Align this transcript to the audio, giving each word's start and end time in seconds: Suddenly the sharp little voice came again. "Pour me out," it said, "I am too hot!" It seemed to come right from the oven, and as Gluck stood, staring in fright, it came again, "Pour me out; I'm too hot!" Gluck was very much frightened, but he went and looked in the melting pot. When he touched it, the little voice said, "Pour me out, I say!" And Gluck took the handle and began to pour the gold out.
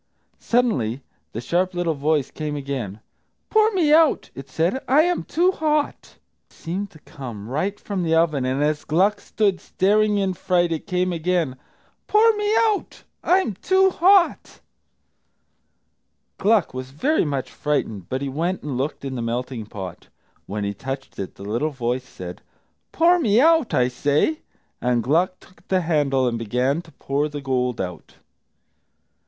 Suddenly 0.39 1.03
the 1.31 1.39
sharp 1.41 1.75
little 1.75 1.93
voice 1.93 2.31
came 2.31 2.55
again. 2.55 3.01
"Pour 3.51 3.69
me 3.73 3.93
out," 3.93 4.31
it 4.33 4.49
said, 4.49 4.83
"I 4.87 5.03
am 5.03 5.23
too 5.23 5.51
hot!" 5.51 6.15
It 6.49 6.53
seemed 6.55 6.89
to 6.89 6.99
come 7.01 7.47
right 7.47 7.79
from 7.79 8.01
the 8.01 8.15
oven, 8.15 8.43
and 8.43 8.63
as 8.63 8.83
Gluck 8.83 9.19
stood, 9.21 9.61
staring 9.61 10.17
in 10.17 10.33
fright, 10.33 10.71
it 10.71 10.87
came 10.87 11.13
again, 11.13 11.55
"Pour 12.07 12.35
me 12.35 12.51
out; 12.55 13.03
I'm 13.23 13.53
too 13.53 13.91
hot!" 13.91 14.59
Gluck 16.39 16.73
was 16.73 16.89
very 16.89 17.23
much 17.23 17.51
frightened, 17.51 18.09
but 18.09 18.23
he 18.23 18.27
went 18.27 18.63
and 18.63 18.79
looked 18.79 19.05
in 19.05 19.13
the 19.13 19.21
melting 19.21 19.67
pot. 19.67 20.07
When 20.47 20.63
he 20.63 20.73
touched 20.73 21.19
it, 21.19 21.35
the 21.35 21.43
little 21.43 21.69
voice 21.69 22.09
said, 22.09 22.41
"Pour 22.91 23.19
me 23.19 23.39
out, 23.39 23.71
I 23.75 23.87
say!" 23.87 24.39
And 24.81 25.03
Gluck 25.03 25.39
took 25.39 25.67
the 25.67 25.81
handle 25.81 26.27
and 26.27 26.39
began 26.39 26.81
to 26.81 26.91
pour 26.93 27.29
the 27.29 27.39
gold 27.39 27.79
out. 27.79 28.15